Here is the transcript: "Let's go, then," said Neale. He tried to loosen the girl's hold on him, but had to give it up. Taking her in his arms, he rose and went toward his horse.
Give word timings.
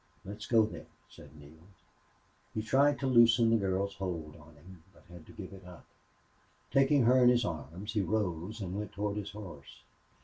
"Let's 0.25 0.47
go, 0.47 0.65
then," 0.65 0.87
said 1.11 1.35
Neale. 1.35 1.67
He 2.55 2.63
tried 2.63 2.97
to 3.01 3.05
loosen 3.05 3.51
the 3.51 3.55
girl's 3.57 3.93
hold 3.97 4.35
on 4.35 4.55
him, 4.55 4.81
but 4.91 5.03
had 5.13 5.27
to 5.27 5.31
give 5.31 5.53
it 5.53 5.63
up. 5.63 5.85
Taking 6.71 7.03
her 7.03 7.21
in 7.21 7.29
his 7.29 7.45
arms, 7.45 7.93
he 7.93 8.01
rose 8.01 8.61
and 8.61 8.75
went 8.75 8.93
toward 8.93 9.17
his 9.17 9.29
horse. 9.29 9.83